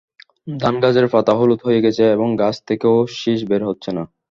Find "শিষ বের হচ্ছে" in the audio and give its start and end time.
3.15-3.89